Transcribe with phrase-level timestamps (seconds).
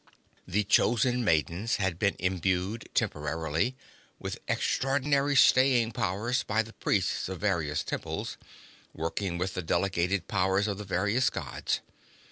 [0.47, 3.75] The Chosen Maidens had been imbued, temporarily,
[4.17, 8.35] with extraordinary staying powers by the Priests of the various temples,
[8.95, 11.81] working with the delegated powers of the various Gods.